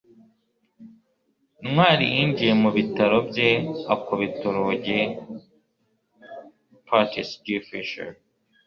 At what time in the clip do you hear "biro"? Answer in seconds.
2.75-3.17